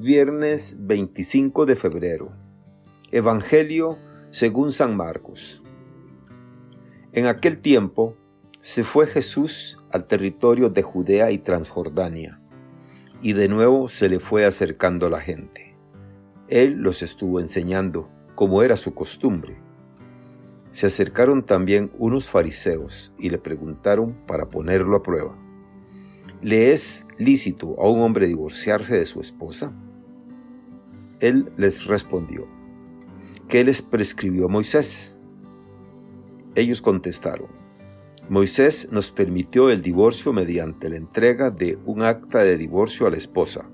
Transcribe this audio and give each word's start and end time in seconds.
Viernes 0.00 0.76
25 0.78 1.66
de 1.66 1.74
febrero. 1.74 2.32
Evangelio 3.10 3.98
según 4.30 4.70
San 4.70 4.96
Marcos. 4.96 5.64
En 7.12 7.26
aquel 7.26 7.58
tiempo 7.58 8.14
se 8.60 8.84
fue 8.84 9.08
Jesús 9.08 9.76
al 9.90 10.06
territorio 10.06 10.70
de 10.70 10.82
Judea 10.82 11.32
y 11.32 11.38
Transjordania, 11.38 12.40
y 13.22 13.32
de 13.32 13.48
nuevo 13.48 13.88
se 13.88 14.08
le 14.08 14.20
fue 14.20 14.44
acercando 14.44 15.10
la 15.10 15.18
gente. 15.18 15.76
Él 16.46 16.74
los 16.74 17.02
estuvo 17.02 17.40
enseñando, 17.40 18.08
como 18.36 18.62
era 18.62 18.76
su 18.76 18.94
costumbre. 18.94 19.60
Se 20.70 20.86
acercaron 20.86 21.44
también 21.44 21.90
unos 21.98 22.30
fariseos 22.30 23.12
y 23.18 23.30
le 23.30 23.38
preguntaron 23.38 24.16
para 24.28 24.48
ponerlo 24.48 24.96
a 24.96 25.02
prueba. 25.02 25.36
¿Le 26.40 26.70
es 26.70 27.04
lícito 27.18 27.74
a 27.80 27.90
un 27.90 28.00
hombre 28.02 28.28
divorciarse 28.28 28.96
de 28.96 29.04
su 29.04 29.20
esposa? 29.20 29.74
Él 31.20 31.52
les 31.56 31.86
respondió, 31.86 32.46
¿qué 33.48 33.64
les 33.64 33.82
prescribió 33.82 34.48
Moisés? 34.48 35.20
Ellos 36.54 36.80
contestaron, 36.80 37.48
Moisés 38.28 38.88
nos 38.92 39.10
permitió 39.10 39.70
el 39.70 39.82
divorcio 39.82 40.32
mediante 40.32 40.88
la 40.88 40.96
entrega 40.96 41.50
de 41.50 41.78
un 41.86 42.02
acta 42.02 42.44
de 42.44 42.58
divorcio 42.58 43.06
a 43.06 43.10
la 43.10 43.16
esposa. 43.16 43.70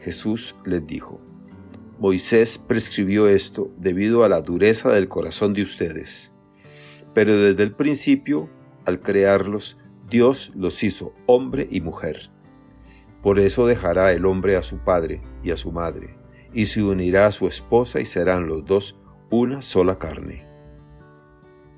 Jesús 0.00 0.54
les 0.64 0.86
dijo, 0.86 1.20
Moisés 1.98 2.58
prescribió 2.58 3.28
esto 3.28 3.72
debido 3.78 4.22
a 4.22 4.28
la 4.28 4.42
dureza 4.42 4.90
del 4.90 5.08
corazón 5.08 5.54
de 5.54 5.62
ustedes, 5.62 6.32
pero 7.14 7.36
desde 7.36 7.62
el 7.62 7.74
principio, 7.74 8.48
al 8.84 9.00
crearlos, 9.00 9.78
Dios 10.08 10.52
los 10.54 10.82
hizo 10.84 11.14
hombre 11.26 11.66
y 11.70 11.80
mujer. 11.80 12.30
Por 13.22 13.38
eso 13.38 13.66
dejará 13.66 14.12
el 14.12 14.24
hombre 14.24 14.56
a 14.56 14.62
su 14.62 14.78
padre 14.78 15.22
y 15.42 15.50
a 15.50 15.56
su 15.56 15.72
madre, 15.72 16.16
y 16.52 16.66
se 16.66 16.82
unirá 16.82 17.26
a 17.26 17.32
su 17.32 17.46
esposa 17.46 18.00
y 18.00 18.04
serán 18.04 18.46
los 18.46 18.64
dos 18.64 18.98
una 19.30 19.62
sola 19.62 19.98
carne. 19.98 20.46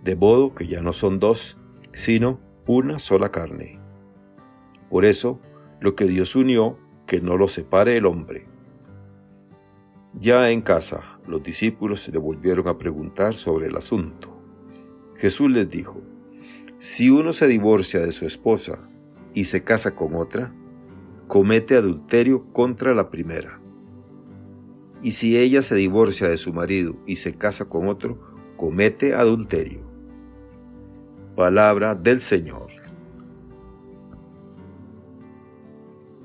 De 0.02 0.16
modo 0.16 0.54
que 0.54 0.66
ya 0.66 0.82
no 0.82 0.92
son 0.92 1.18
dos, 1.18 1.58
sino 1.92 2.40
una 2.66 2.98
sola 2.98 3.30
carne. 3.30 3.80
Por 4.88 5.04
eso, 5.04 5.40
lo 5.80 5.94
que 5.94 6.04
Dios 6.04 6.36
unió, 6.36 6.78
que 7.06 7.20
no 7.20 7.36
lo 7.36 7.48
separe 7.48 7.96
el 7.96 8.06
hombre. 8.06 8.46
Ya 10.14 10.50
en 10.50 10.62
casa, 10.62 11.18
los 11.26 11.42
discípulos 11.42 12.08
le 12.08 12.18
volvieron 12.18 12.68
a 12.68 12.78
preguntar 12.78 13.34
sobre 13.34 13.66
el 13.66 13.76
asunto. 13.76 14.36
Jesús 15.16 15.50
les 15.50 15.68
dijo, 15.68 16.00
si 16.78 17.10
uno 17.10 17.32
se 17.32 17.46
divorcia 17.46 18.00
de 18.00 18.12
su 18.12 18.26
esposa 18.26 18.88
y 19.34 19.44
se 19.44 19.62
casa 19.62 19.94
con 19.94 20.14
otra, 20.14 20.52
comete 21.32 21.78
adulterio 21.78 22.52
contra 22.52 22.94
la 22.94 23.08
primera. 23.08 23.58
Y 25.02 25.12
si 25.12 25.38
ella 25.38 25.62
se 25.62 25.74
divorcia 25.74 26.28
de 26.28 26.36
su 26.36 26.52
marido 26.52 26.94
y 27.06 27.16
se 27.16 27.38
casa 27.38 27.70
con 27.70 27.88
otro, 27.88 28.20
comete 28.58 29.14
adulterio. 29.14 29.80
Palabra 31.34 31.94
del 31.94 32.20
Señor. 32.20 32.66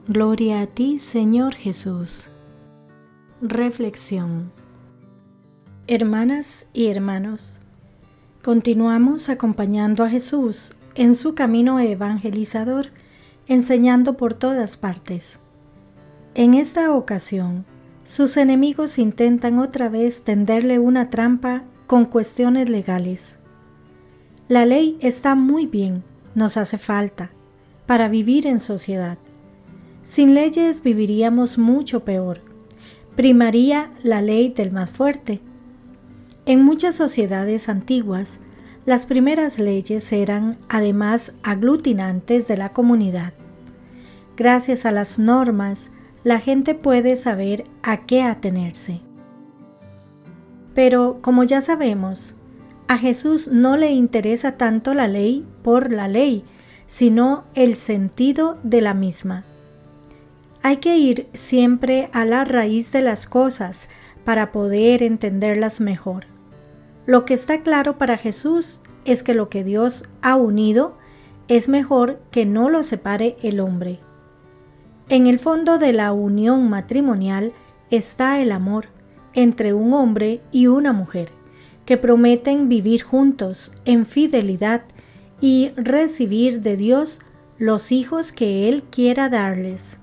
Gloria 0.10 0.60
a 0.60 0.68
ti, 0.68 1.00
Señor 1.00 1.56
Jesús. 1.56 2.30
Reflexión. 3.42 4.52
Hermanas 5.88 6.68
y 6.74 6.88
hermanos, 6.88 7.62
continuamos 8.44 9.30
acompañando 9.30 10.04
a 10.04 10.10
Jesús 10.10 10.76
en 10.96 11.16
su 11.16 11.34
camino 11.34 11.80
evangelizador 11.80 12.88
enseñando 13.48 14.18
por 14.18 14.34
todas 14.34 14.78
partes. 14.78 15.40
En 16.36 16.54
esta 16.54 16.94
ocasión, 16.94 17.66
sus 18.04 18.38
enemigos 18.38 19.00
intentan 19.00 19.60
otra 19.60 19.90
vez 19.90 20.24
tenderle 20.24 20.80
una 20.80 21.10
trampa 21.10 21.64
con 21.88 22.06
cuestiones 22.06 22.70
legales. 22.70 23.40
La 24.48 24.66
ley 24.66 24.98
está 25.02 25.36
muy 25.36 25.66
bien, 25.66 26.04
nos 26.36 26.58
hace 26.58 26.78
falta, 26.78 27.32
para 27.86 28.08
vivir 28.08 28.48
en 28.48 28.60
sociedad. 28.60 29.18
Sin 30.04 30.34
leyes 30.34 30.84
viviríamos 30.84 31.58
mucho 31.58 32.06
peor. 32.06 32.42
Primaría 33.16 33.92
la 34.04 34.22
ley 34.22 34.50
del 34.50 34.72
más 34.72 34.90
fuerte. 34.90 35.42
En 36.46 36.64
muchas 36.64 36.96
sociedades 36.96 37.68
antiguas, 37.68 38.40
las 38.88 39.06
primeras 39.06 39.60
leyes 39.60 40.14
eran 40.14 40.58
además 40.70 41.34
aglutinantes 41.44 42.48
de 42.48 42.56
la 42.56 42.72
comunidad. 42.72 43.34
Gracias 44.38 44.86
a 44.86 44.94
las 44.94 45.20
normas, 45.20 45.92
la 46.24 46.40
gente 46.40 46.74
puede 46.74 47.18
saber 47.18 47.66
a 47.84 48.06
qué 48.06 48.24
atenerse. 48.24 49.02
Pero, 50.74 51.20
como 51.22 51.44
ya 51.44 51.60
sabemos, 51.60 52.36
a 52.88 52.98
Jesús 52.98 53.50
no 53.50 53.76
le 53.76 53.92
interesa 53.92 54.54
tanto 54.54 54.94
la 54.94 55.10
ley 55.10 55.46
por 55.64 55.92
la 55.92 56.08
ley, 56.08 56.46
sino 56.86 57.44
el 57.56 57.76
sentido 57.76 58.58
de 58.64 58.80
la 58.80 58.94
misma. 58.94 59.44
Hay 60.64 60.78
que 60.78 60.96
ir 60.96 61.28
siempre 61.34 62.10
a 62.14 62.24
la 62.24 62.46
raíz 62.46 62.94
de 62.94 63.02
las 63.02 63.28
cosas 63.28 63.90
para 64.24 64.54
poder 64.54 65.04
entenderlas 65.04 65.82
mejor. 65.82 66.37
Lo 67.08 67.24
que 67.24 67.34
está 67.34 67.62
claro 67.62 67.98
para 67.98 68.18
Jesús 68.18 68.82
es 69.06 69.24
que 69.24 69.34
lo 69.34 69.50
que 69.50 69.64
Dios 69.64 70.04
ha 70.22 70.36
unido 70.36 70.98
es 71.48 71.70
mejor 71.70 72.20
que 72.32 72.46
no 72.46 72.70
lo 72.70 72.84
separe 72.84 73.38
el 73.42 73.62
hombre. 73.62 74.02
En 75.08 75.26
el 75.26 75.40
fondo 75.40 75.78
de 75.78 75.94
la 75.94 76.12
unión 76.12 76.70
matrimonial 76.70 77.54
está 77.90 78.42
el 78.42 78.52
amor 78.52 78.88
entre 79.34 79.74
un 79.74 79.94
hombre 79.94 80.42
y 80.52 80.68
una 80.68 80.92
mujer, 80.92 81.30
que 81.86 81.96
prometen 81.96 82.68
vivir 82.68 83.04
juntos 83.04 83.72
en 83.86 84.06
fidelidad 84.06 84.84
y 85.40 85.70
recibir 85.78 86.60
de 86.60 86.76
Dios 86.76 87.22
los 87.58 87.94
hijos 87.94 88.34
que 88.34 88.68
Él 88.68 88.84
quiera 88.84 89.30
darles. 89.30 90.00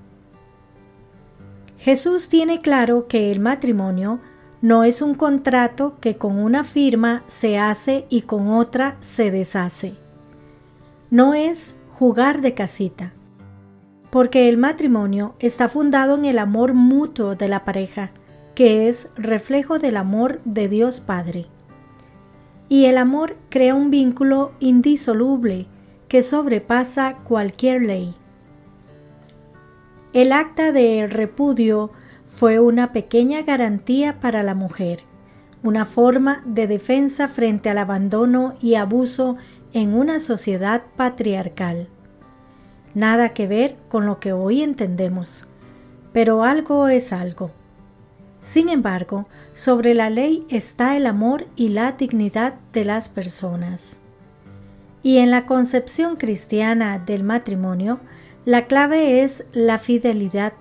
Jesús 1.77 2.29
tiene 2.29 2.61
claro 2.61 3.07
que 3.07 3.31
el 3.31 3.39
matrimonio 3.39 4.21
no 4.65 4.83
es 4.83 5.03
un 5.03 5.13
contrato 5.13 5.99
que 5.99 6.17
con 6.17 6.39
una 6.39 6.63
firma 6.63 7.21
se 7.27 7.59
hace 7.59 8.07
y 8.09 8.23
con 8.23 8.47
otra 8.47 8.97
se 8.99 9.29
deshace. 9.29 9.93
No 11.11 11.35
es 11.35 11.75
jugar 11.91 12.41
de 12.41 12.55
casita, 12.55 13.13
porque 14.09 14.49
el 14.49 14.57
matrimonio 14.57 15.35
está 15.37 15.69
fundado 15.69 16.15
en 16.15 16.25
el 16.25 16.39
amor 16.39 16.73
mutuo 16.73 17.35
de 17.35 17.47
la 17.47 17.63
pareja, 17.63 18.09
que 18.55 18.87
es 18.87 19.11
reflejo 19.15 19.77
del 19.77 19.97
amor 19.97 20.41
de 20.45 20.67
Dios 20.67 20.99
Padre. 20.99 21.45
Y 22.67 22.85
el 22.85 22.97
amor 22.97 23.37
crea 23.49 23.75
un 23.75 23.91
vínculo 23.91 24.53
indisoluble 24.59 25.67
que 26.07 26.23
sobrepasa 26.23 27.17
cualquier 27.17 27.83
ley. 27.83 28.15
El 30.11 30.31
acta 30.31 30.71
de 30.71 31.05
repudio 31.05 31.91
fue 32.27 32.59
una 32.59 32.91
pequeña 32.91 33.41
garantía 33.43 34.19
para 34.19 34.43
la 34.43 34.55
mujer, 34.55 34.99
una 35.63 35.85
forma 35.85 36.41
de 36.45 36.67
defensa 36.67 37.27
frente 37.27 37.69
al 37.69 37.77
abandono 37.77 38.55
y 38.61 38.75
abuso 38.75 39.37
en 39.73 39.93
una 39.93 40.19
sociedad 40.19 40.83
patriarcal. 40.95 41.87
Nada 42.93 43.29
que 43.29 43.47
ver 43.47 43.75
con 43.89 44.05
lo 44.05 44.19
que 44.19 44.31
hoy 44.31 44.61
entendemos, 44.61 45.47
pero 46.13 46.43
algo 46.43 46.87
es 46.87 47.11
algo. 47.11 47.51
Sin 48.39 48.69
embargo, 48.69 49.27
sobre 49.53 49.93
la 49.93 50.09
ley 50.09 50.45
está 50.49 50.95
el 50.95 51.07
amor 51.07 51.47
y 51.55 51.69
la 51.69 51.93
dignidad 51.93 52.55
de 52.73 52.85
las 52.85 53.09
personas. 53.09 54.01
Y 55.01 55.17
en 55.17 55.31
la 55.31 55.45
concepción 55.45 56.15
cristiana 56.15 56.99
del 56.99 57.23
matrimonio, 57.23 57.99
la 58.45 58.67
clave 58.67 59.23
es 59.23 59.45
la 59.53 59.77
fidelidad 59.79 60.53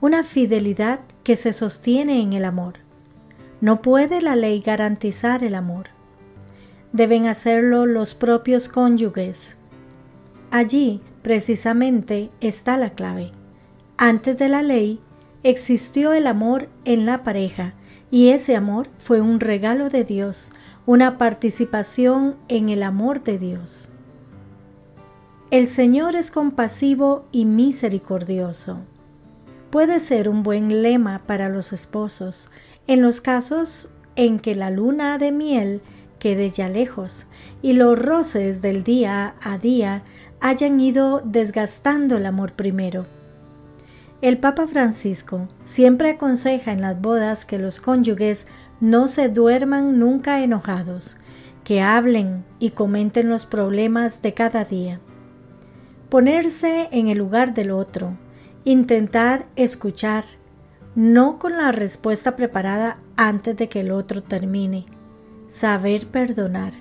una 0.00 0.24
fidelidad 0.24 1.00
que 1.22 1.36
se 1.36 1.52
sostiene 1.52 2.22
en 2.22 2.32
el 2.32 2.46
amor. 2.46 2.74
No 3.60 3.82
puede 3.82 4.22
la 4.22 4.34
ley 4.34 4.60
garantizar 4.60 5.44
el 5.44 5.54
amor. 5.54 5.88
Deben 6.92 7.26
hacerlo 7.26 7.84
los 7.84 8.14
propios 8.14 8.70
cónyuges. 8.70 9.56
Allí, 10.50 11.02
precisamente, 11.20 12.30
está 12.40 12.78
la 12.78 12.90
clave. 12.90 13.32
Antes 13.98 14.38
de 14.38 14.48
la 14.48 14.62
ley, 14.62 15.00
existió 15.42 16.14
el 16.14 16.26
amor 16.26 16.70
en 16.86 17.04
la 17.04 17.22
pareja, 17.22 17.74
y 18.10 18.30
ese 18.30 18.56
amor 18.56 18.88
fue 18.98 19.20
un 19.20 19.38
regalo 19.38 19.90
de 19.90 20.04
Dios, 20.04 20.52
una 20.86 21.18
participación 21.18 22.36
en 22.48 22.70
el 22.70 22.82
amor 22.82 23.22
de 23.22 23.38
Dios. 23.38 23.90
El 25.50 25.68
Señor 25.68 26.16
es 26.16 26.30
compasivo 26.30 27.26
y 27.32 27.44
misericordioso 27.44 28.80
puede 29.70 30.00
ser 30.00 30.28
un 30.28 30.42
buen 30.42 30.82
lema 30.82 31.22
para 31.26 31.48
los 31.48 31.72
esposos 31.72 32.50
en 32.86 33.02
los 33.02 33.20
casos 33.20 33.90
en 34.16 34.40
que 34.40 34.54
la 34.54 34.70
luna 34.70 35.16
de 35.18 35.32
miel 35.32 35.80
quede 36.18 36.50
ya 36.50 36.68
lejos 36.68 37.26
y 37.62 37.72
los 37.72 37.98
roces 37.98 38.62
del 38.62 38.82
día 38.82 39.34
a 39.40 39.58
día 39.58 40.02
hayan 40.40 40.80
ido 40.80 41.22
desgastando 41.24 42.16
el 42.16 42.26
amor 42.26 42.52
primero. 42.52 43.06
El 44.20 44.38
Papa 44.38 44.66
Francisco 44.66 45.48
siempre 45.62 46.10
aconseja 46.10 46.72
en 46.72 46.82
las 46.82 47.00
bodas 47.00 47.46
que 47.46 47.58
los 47.58 47.80
cónyuges 47.80 48.46
no 48.80 49.08
se 49.08 49.30
duerman 49.30 49.98
nunca 49.98 50.42
enojados, 50.42 51.16
que 51.64 51.80
hablen 51.80 52.44
y 52.58 52.70
comenten 52.70 53.30
los 53.30 53.46
problemas 53.46 54.20
de 54.20 54.34
cada 54.34 54.64
día. 54.64 55.00
Ponerse 56.10 56.88
en 56.90 57.08
el 57.08 57.16
lugar 57.16 57.54
del 57.54 57.70
otro, 57.70 58.18
intentar 58.64 59.46
escuchar, 59.56 60.24
no 60.94 61.38
con 61.38 61.56
la 61.56 61.72
respuesta 61.72 62.36
preparada 62.36 62.98
antes 63.16 63.56
de 63.56 63.68
que 63.68 63.80
el 63.80 63.92
otro 63.92 64.22
termine, 64.22 64.86
saber 65.46 66.06
perdonar, 66.06 66.72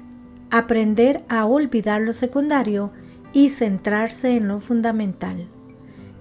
aprender 0.51 1.23
a 1.29 1.45
olvidar 1.45 2.01
lo 2.01 2.13
secundario 2.13 2.91
y 3.33 3.49
centrarse 3.49 4.35
en 4.35 4.47
lo 4.47 4.59
fundamental 4.59 5.49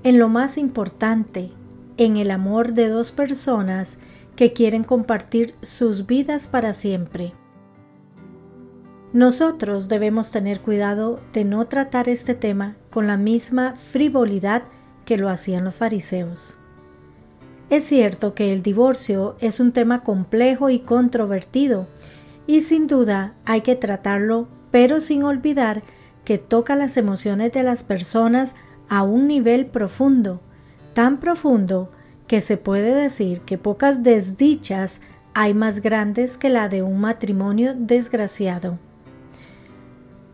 en 0.02 0.18
lo 0.18 0.28
más 0.28 0.58
importante, 0.58 1.50
en 1.96 2.16
el 2.16 2.30
amor 2.30 2.72
de 2.72 2.88
dos 2.88 3.12
personas 3.12 3.98
que 4.36 4.52
quieren 4.52 4.84
compartir 4.84 5.54
sus 5.60 6.06
vidas 6.06 6.46
para 6.46 6.72
siempre. 6.72 7.34
Nosotros 9.12 9.88
debemos 9.88 10.30
tener 10.30 10.60
cuidado 10.60 11.20
de 11.32 11.44
no 11.44 11.66
tratar 11.66 12.08
este 12.08 12.34
tema 12.34 12.76
con 12.90 13.06
la 13.06 13.16
misma 13.16 13.74
frivolidad 13.74 14.62
que 15.08 15.16
lo 15.16 15.30
hacían 15.30 15.64
los 15.64 15.74
fariseos. 15.74 16.58
Es 17.70 17.84
cierto 17.84 18.34
que 18.34 18.52
el 18.52 18.62
divorcio 18.62 19.36
es 19.40 19.58
un 19.58 19.72
tema 19.72 20.02
complejo 20.02 20.68
y 20.68 20.80
controvertido, 20.80 21.86
y 22.46 22.60
sin 22.60 22.86
duda 22.86 23.32
hay 23.46 23.62
que 23.62 23.74
tratarlo, 23.74 24.48
pero 24.70 25.00
sin 25.00 25.24
olvidar 25.24 25.80
que 26.26 26.36
toca 26.36 26.76
las 26.76 26.98
emociones 26.98 27.52
de 27.52 27.62
las 27.62 27.84
personas 27.84 28.54
a 28.90 29.02
un 29.02 29.26
nivel 29.28 29.64
profundo, 29.64 30.42
tan 30.92 31.20
profundo 31.20 31.90
que 32.26 32.42
se 32.42 32.58
puede 32.58 32.94
decir 32.94 33.40
que 33.40 33.56
pocas 33.56 34.02
desdichas 34.02 35.00
hay 35.32 35.54
más 35.54 35.80
grandes 35.80 36.36
que 36.36 36.50
la 36.50 36.68
de 36.68 36.82
un 36.82 37.00
matrimonio 37.00 37.72
desgraciado. 37.74 38.78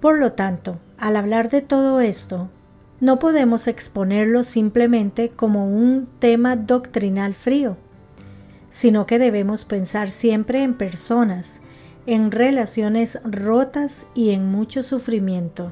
Por 0.00 0.19
lo 0.19 0.32
tanto, 0.32 0.81
al 0.99 1.15
hablar 1.15 1.49
de 1.49 1.62
todo 1.62 2.00
esto, 2.00 2.50
no 3.05 3.19
podemos 3.19 3.67
exponerlo 3.67 4.43
simplemente 4.45 5.29
como 5.29 5.69
un 5.69 6.09
tema 6.21 6.56
doctrinal 6.56 7.35
frío, 7.35 7.77
sino 8.71 9.05
que 9.05 9.19
debemos 9.19 9.67
pensar 9.67 10.09
siempre 10.09 10.62
en 10.62 10.73
personas, 10.73 11.61
en 12.06 12.31
relaciones 12.31 13.21
rotas 13.23 14.06
y 14.15 14.31
en 14.31 14.51
mucho 14.51 14.83
sufrimiento. 14.83 15.71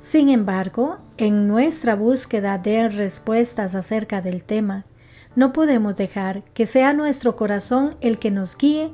Sin 0.00 0.30
embargo, 0.30 0.98
en 1.16 1.46
nuestra 1.46 1.94
búsqueda 1.94 2.58
de 2.58 2.88
respuestas 2.88 3.76
acerca 3.76 4.20
del 4.20 4.42
tema, 4.42 4.84
no 5.36 5.52
podemos 5.52 5.94
dejar 5.94 6.42
que 6.54 6.66
sea 6.66 6.92
nuestro 6.92 7.36
corazón 7.36 7.94
el 8.00 8.18
que 8.18 8.32
nos 8.32 8.56
guíe, 8.56 8.90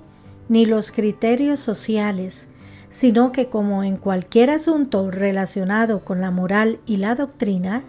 ni 0.51 0.67
los 0.67 0.91
criterios 0.91 1.61
sociales, 1.61 2.49
sino 2.95 3.33
que 3.33 3.49
como 3.49 3.83
en 3.83 3.97
cualquier 3.97 4.51
asunto 4.51 5.11
relacionado 5.11 6.05
con 6.05 6.21
la 6.21 6.31
moral 6.31 6.79
y 6.87 6.99
la 6.99 7.17
doctrina, 7.17 7.83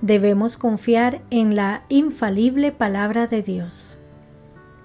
debemos 0.00 0.56
confiar 0.56 1.20
en 1.28 1.54
la 1.54 1.84
infalible 1.90 2.72
palabra 2.72 3.26
de 3.26 3.42
Dios. 3.42 3.98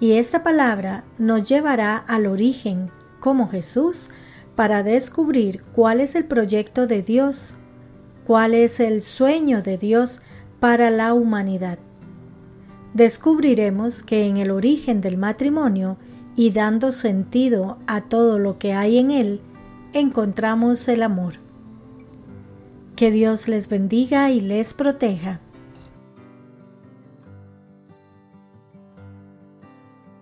Y 0.01 0.13
esta 0.13 0.43
palabra 0.43 1.05
nos 1.17 1.47
llevará 1.47 1.95
al 1.95 2.25
origen, 2.25 2.91
como 3.21 3.47
Jesús, 3.47 4.09
para 4.55 4.83
descubrir 4.83 5.63
cuál 5.73 6.01
es 6.01 6.15
el 6.15 6.25
proyecto 6.25 6.85
de 6.85 7.01
Dios 7.01 7.55
cuál 8.25 8.53
es 8.53 8.79
el 8.79 9.03
sueño 9.03 9.61
de 9.61 9.77
Dios 9.77 10.21
para 10.59 10.89
la 10.89 11.13
humanidad. 11.13 11.77
Descubriremos 12.93 14.03
que 14.03 14.27
en 14.27 14.37
el 14.37 14.51
origen 14.51 15.01
del 15.01 15.17
matrimonio 15.17 15.97
y 16.35 16.51
dando 16.51 16.91
sentido 16.91 17.77
a 17.87 18.01
todo 18.01 18.39
lo 18.39 18.57
que 18.57 18.73
hay 18.73 18.97
en 18.97 19.11
él, 19.11 19.41
encontramos 19.93 20.87
el 20.87 21.03
amor. 21.03 21.35
Que 22.95 23.11
Dios 23.11 23.47
les 23.47 23.69
bendiga 23.69 24.31
y 24.31 24.41
les 24.41 24.73
proteja. 24.73 25.39